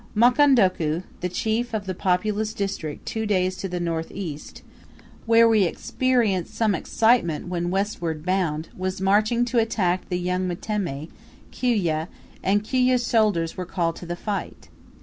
Mukondoku, 0.15 1.03
the 1.19 1.29
chief 1.29 1.75
of 1.75 1.85
the 1.85 1.93
populous 1.93 2.55
district 2.55 3.05
two 3.05 3.27
days 3.27 3.55
to 3.57 3.69
the 3.69 3.79
north 3.79 4.11
east, 4.11 4.63
where 5.27 5.47
we 5.47 5.61
experienced 5.61 6.55
some 6.55 6.73
excitement 6.73 7.49
when 7.49 7.69
westward 7.69 8.25
bound, 8.25 8.69
was 8.75 8.99
marching 8.99 9.45
to 9.45 9.59
attack 9.59 10.09
the 10.09 10.17
young 10.17 10.47
Mtemi, 10.49 11.09
Kiwyeh, 11.51 12.07
and 12.41 12.63
Kiwyeh's 12.63 13.05
soldiers 13.05 13.55
were 13.55 13.63
called 13.67 13.95
to 13.97 14.07
the 14.07 14.15
fight. 14.15 14.69